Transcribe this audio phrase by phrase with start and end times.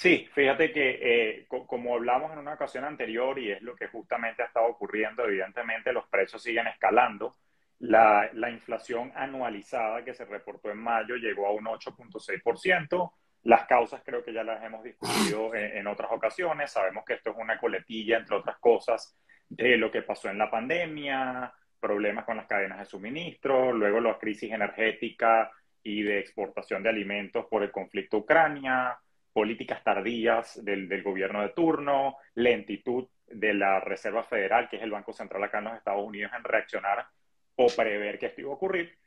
[0.00, 4.42] Sí, fíjate que eh, como hablamos en una ocasión anterior y es lo que justamente
[4.42, 7.36] ha estado ocurriendo, evidentemente los precios siguen escalando.
[7.80, 13.12] La, la inflación anualizada que se reportó en mayo llegó a un 8.6%.
[13.42, 16.72] Las causas creo que ya las hemos discutido en, en, otras ocasiones.
[16.72, 19.14] Sabemos que esto es una coletilla, entre otras cosas,
[19.50, 24.16] de lo que pasó en la pandemia, problemas con las cadenas de suministro, luego la
[24.16, 25.50] crisis energética
[25.82, 28.98] y de exportación de alimentos por el conflicto Ucrania,
[29.32, 34.90] políticas tardías del, del, gobierno de turno, lentitud de la Reserva Federal, que es el
[34.90, 37.06] Banco Central acá en los Estados Unidos, en reaccionar
[37.56, 38.98] o prever que esto iba a ocurrir.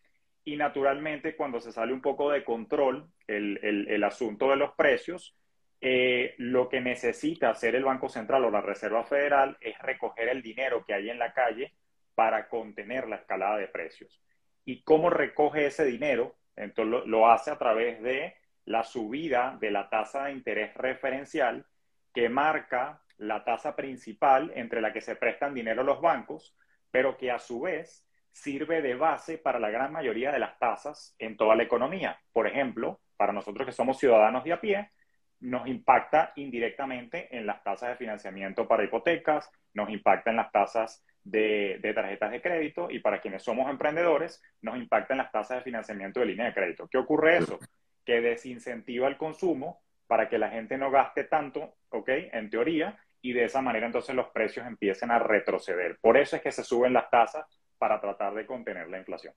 [0.45, 5.35] Y naturalmente, cuando se sale un poco de control el, el, asunto de los precios,
[5.79, 10.41] eh, lo que necesita hacer el Banco Central o la Reserva Federal es recoger el
[10.41, 11.73] dinero que hay en la calle
[12.15, 14.21] para contener la escalada de precios.
[14.65, 16.35] ¿Y cómo recoge ese dinero?
[16.55, 18.35] Entonces lo hace a través de
[18.65, 21.65] la subida de la tasa de interés referencial
[22.13, 26.55] que marca la tasa principal entre la que se prestan dinero los bancos,
[26.91, 31.15] pero que a su vez sirve de base para la gran mayoría de las tasas
[31.19, 32.19] en toda la economía.
[32.31, 34.91] Por ejemplo, para nosotros que somos ciudadanos de a pie,
[35.39, 41.05] nos impacta indirectamente en las tasas de financiamiento para hipotecas, nos impacta en las tasas
[41.23, 45.57] de, de, tarjetas de crédito y para quienes somos emprendedores, nos impacta en las tasas
[45.57, 46.87] de financiamiento de línea de crédito.
[46.87, 47.59] ¿Qué ocurre eso?
[48.05, 52.09] Que desincentiva el consumo para que la gente no gaste tanto, ¿ok?
[52.33, 55.97] En teoría, y de esa manera entonces los precios empiecen a retroceder.
[55.99, 57.45] Por eso es que se suben las tasas
[57.77, 59.33] para tratar de contener la inflación.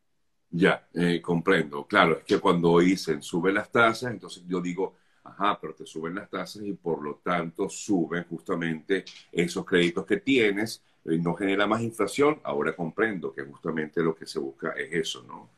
[0.50, 1.86] Ya, eh, comprendo.
[1.86, 6.14] Claro, es que cuando dicen suben las tasas, entonces yo digo, ajá, pero te suben
[6.14, 11.66] las tasas y por lo tanto suben justamente esos créditos que tienes y no genera
[11.66, 12.40] más inflación.
[12.42, 15.55] Ahora comprendo que justamente lo que se busca es eso, ¿no?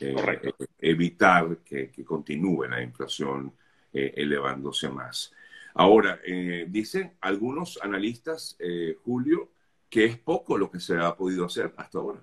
[0.00, 3.52] Eh, evitar que, que, continúe la inflación
[3.92, 5.34] eh, elevándose más.
[5.74, 9.50] Ahora, eh, dicen algunos analistas, eh, Julio,
[9.88, 12.20] que es poco lo que se ha podido hacer hasta ahora.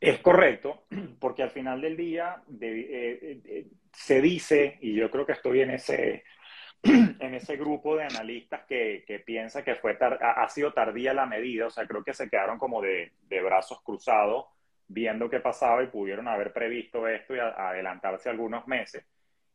[0.00, 0.86] Es correcto,
[1.20, 6.24] porque al final del día de, se dice, y yo creo que estoy en ese,
[6.82, 11.26] en ese grupo de analistas que, que piensa que fue tar, ha sido tardía la
[11.26, 14.46] medida, o sea, creo que se quedaron como de, de brazos cruzados
[14.88, 19.06] viendo qué pasaba y pudieron haber previsto esto y adelantarse algunos meses.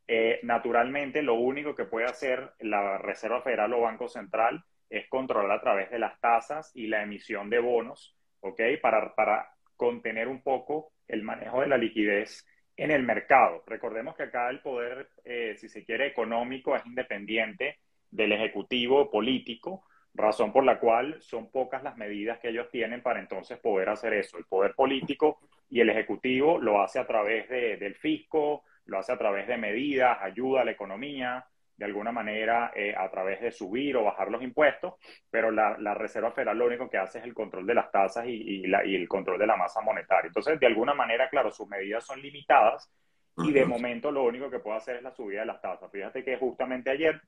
[0.08, 5.58] Eh, naturalmente, lo único que puede hacer la Reserva Federal o Banco Central es controlar
[5.58, 8.62] a través de las tasas y la emisión de bonos, ¿ok?
[8.82, 12.46] Para, para contener un poco el manejo de la liquidez
[12.78, 13.64] en el mercado.
[13.66, 17.80] Recordemos que acá el poder, eh, si se quiere, económico es independiente
[18.12, 23.20] del ejecutivo político, razón por la cual son pocas las medidas que ellos tienen para
[23.20, 24.38] entonces poder hacer eso.
[24.38, 29.12] El poder político y el ejecutivo lo hace a través de, del fisco, lo hace
[29.12, 33.52] a través de medidas, ayuda a la economía, de alguna manera eh, a través de
[33.52, 34.94] subir o bajar los impuestos,
[35.30, 38.28] pero la, la, Reserva Federal lo único que hace es el control de las tasas
[38.28, 40.28] y, y, la, y, el control de la masa monetaria.
[40.28, 42.92] Entonces, de alguna manera, claro, sus medidas son limitadas
[43.38, 45.92] y de momento lo único que puede hacer es la subida de las tasas.
[45.92, 47.20] Fíjate que justamente ayer,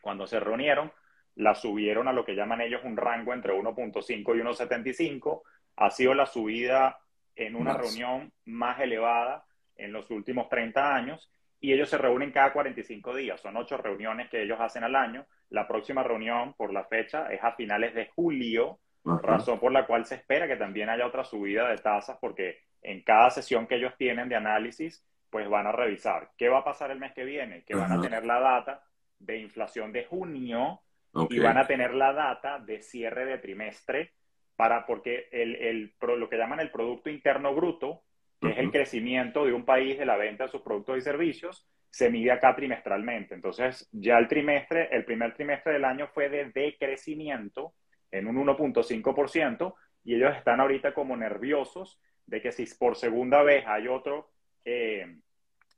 [0.00, 0.90] cuando se reunieron,
[1.36, 5.42] la subieron a lo que llaman ellos un rango entre 1.5 y 1.75.
[5.76, 6.98] Ha sido la subida
[7.34, 7.82] en una más.
[7.82, 9.44] reunión más elevada
[9.76, 11.30] en los últimos 30 años
[11.60, 13.40] y ellos se reúnen cada 45 días.
[13.40, 15.26] Son ocho reuniones que ellos hacen al año.
[15.50, 19.20] La próxima reunión, por la fecha, es a finales de julio, Ajá.
[19.22, 23.02] razón por la cual se espera que también haya otra subida de tasas porque en
[23.02, 26.90] cada sesión que ellos tienen de análisis, pues van a revisar qué va a pasar
[26.90, 27.82] el mes que viene, que Ajá.
[27.88, 28.82] van a tener la data
[29.18, 30.80] de inflación de junio
[31.16, 31.38] Okay.
[31.38, 34.12] Y van a tener la data de cierre de trimestre
[34.54, 38.02] para, porque el, el, lo que llaman el Producto Interno Bruto,
[38.40, 38.52] que uh -huh.
[38.52, 42.10] es el crecimiento de un país de la venta de sus productos y servicios, se
[42.10, 43.34] mide acá trimestralmente.
[43.34, 47.74] Entonces, ya el trimestre, el primer trimestre del año fue de decrecimiento
[48.10, 49.74] en un 1.5%
[50.04, 54.30] y ellos están ahorita como nerviosos de que si por segunda vez hay otro
[54.64, 55.16] eh,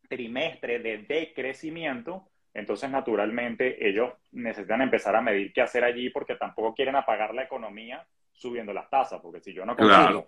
[0.08, 2.28] trimestre de decrecimiento,
[2.58, 7.44] entonces, naturalmente, ellos necesitan empezar a medir qué hacer allí porque tampoco quieren apagar la
[7.44, 10.26] economía subiendo las tasas, porque si yo no consigo claro.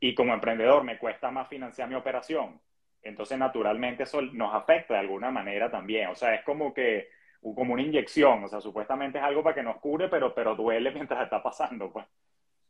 [0.00, 2.60] y como emprendedor me cuesta más financiar mi operación,
[3.02, 6.08] entonces naturalmente eso nos afecta de alguna manera también.
[6.08, 7.08] O sea, es como que
[7.40, 10.90] como una inyección, o sea, supuestamente es algo para que nos cure, pero, pero duele
[10.90, 12.06] mientras está pasando, pues.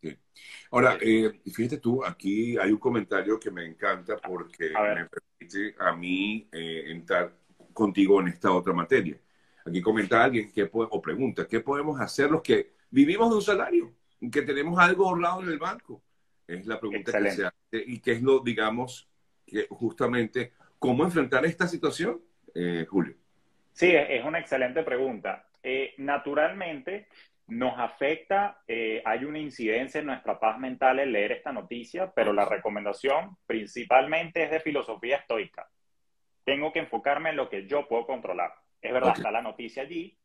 [0.02, 0.14] Sí.
[0.70, 5.93] Ahora, eh, fíjate tú, aquí hay un comentario que me encanta porque me permite a
[5.94, 7.32] mí eh, entrar
[7.76, 9.17] contigo en esta otra materia.
[9.64, 13.43] Aquí comenta alguien que puede, o pregunta, ¿qué podemos hacer los que vivimos de un
[13.43, 13.93] salario?
[14.32, 16.02] Que tenemos algo ahorrado en el banco.
[16.49, 17.31] Es la pregunta Excelente.
[17.31, 19.08] que se hace y que es lo, digamos,
[19.44, 22.20] que justamente, ¿cómo enfrentar esta situación,
[22.55, 23.14] eh, Julio?
[23.73, 25.49] Sí, es una excelente pregunta.
[25.62, 27.08] Eh, naturalmente,
[27.49, 32.32] nos afecta, eh, hay una incidencia en nuestra paz mental el leer esta noticia, pero
[32.32, 35.69] la recomendación principalmente es de filosofía estoica.
[36.46, 38.54] Tengo que enfocarme en lo que yo puedo controlar.
[38.81, 40.16] Es verdad, está la noticia allí,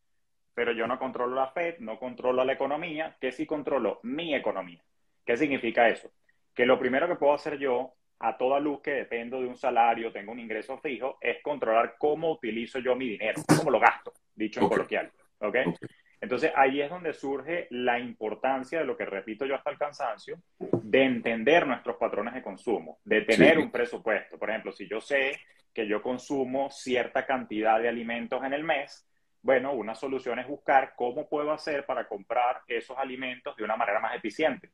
[0.54, 4.84] pero yo no controlo la Fed, no controlo la economía, que sí controlo mi economía.
[5.26, 6.12] ¿Qué significa eso?
[6.54, 10.12] Que lo primero que puedo hacer yo, a toda luz que dependo de un salario,
[10.12, 14.60] tengo un ingreso fijo, es controlar cómo utilizo yo mi dinero, cómo lo gasto, dicho
[14.60, 15.12] en coloquial.
[15.40, 15.74] ¿okay?
[16.20, 20.38] Entonces ahí es donde surge la importancia de lo que repito yo hasta el cansancio,
[20.60, 24.38] de entender nuestros patrones de consumo, de tener un presupuesto.
[24.38, 25.40] Por ejemplo, si yo sé
[25.74, 29.08] que yo consumo cierta cantidad de alimentos en el mes,
[29.42, 34.00] bueno, una solución es buscar cómo puedo hacer para comprar esos alimentos de una manera
[34.00, 34.70] más eficiente.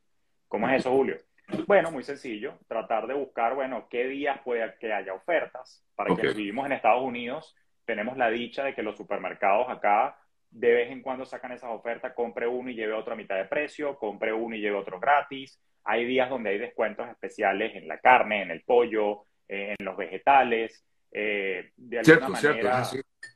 [0.48, 1.18] ¿Cómo es eso, Julio?
[1.66, 5.86] Bueno, muy sencillo, tratar de buscar, bueno, qué días puede que haya ofertas.
[5.96, 7.56] Para que vivimos en Estados Unidos,
[7.86, 10.18] tenemos la dicha de que los supermercados acá
[10.50, 13.46] de vez en cuando sacan esas ofertas, compre uno y lleve otro a mitad de
[13.46, 15.62] precio, compre uno y lleve otro gratis.
[15.84, 19.98] Hay días donde hay descuentos especiales en la carne, en el pollo, eh, en los
[19.98, 20.84] vegetales.
[21.12, 22.82] Eh, de alguna manera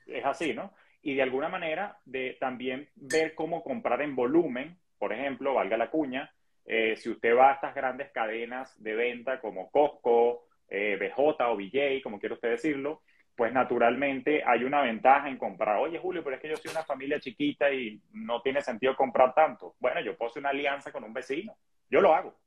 [0.05, 0.53] es, así.
[0.53, 0.73] ¿no?
[1.01, 5.89] Y de alguna manera de también ver cómo comprar en volumen, por ejemplo, valga la
[5.89, 6.33] cuña,
[6.65, 12.01] eh, si usted va a estas grandes cadenas de venta como Costco, BJ o BJ,
[12.01, 13.01] como quiera usted decirlo,
[13.35, 15.77] pues naturalmente hay una ventaja en comprar.
[15.77, 19.33] Oye, Julio, pero es que yo soy una familia chiquita y no tiene sentido comprar
[19.33, 19.75] tanto.
[19.79, 21.57] Bueno, yo puedo hacer una alianza con un vecino.
[21.89, 22.37] Yo lo hago.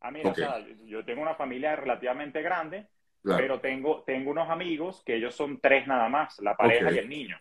[0.00, 2.86] Ah, mira, o sea, yo tengo una familia relativamente grande,
[3.22, 7.08] pero tengo, tengo unos amigos que ellos son tres nada más, la pareja y el
[7.08, 7.36] niño.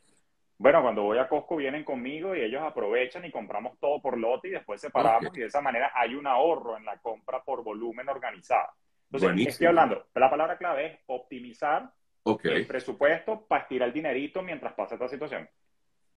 [0.60, 4.48] Bueno, cuando voy a Costco vienen conmigo y ellos aprovechan y compramos todo por lote
[4.48, 8.10] y después separamos y de esa manera hay un ahorro en la compra por volumen
[8.10, 8.70] organizado.
[9.12, 11.92] Entonces, estoy hablando, la palabra clave es optimizar
[12.44, 15.48] el presupuesto para estirar el dinerito mientras pasa esta situación.